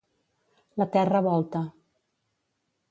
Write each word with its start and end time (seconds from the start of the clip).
La 0.83 0.87
terra 0.95 1.21
volta. 1.29 1.63